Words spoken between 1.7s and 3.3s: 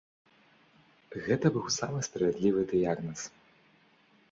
самы справядлівы дыягназ.